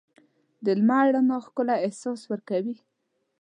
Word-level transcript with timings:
د 0.65 0.65
لمر 0.79 1.05
رڼا 1.15 1.37
ښکلی 1.45 1.75
احساس 1.85 2.21
ورکوي. 2.31 2.75